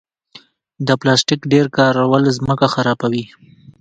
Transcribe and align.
د 0.87 0.89
پلاستیک 1.01 1.41
ډېر 1.51 1.65
کارول 1.77 2.23
ځمکه 2.37 2.67
خرابوي. 2.73 3.25